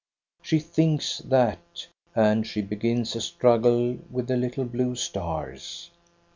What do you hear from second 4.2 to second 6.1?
the little blue stars.